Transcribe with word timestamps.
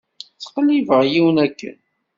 Ttqellibeɣ 0.37 1.01
yiwen 1.05 1.37
akken. 1.45 1.77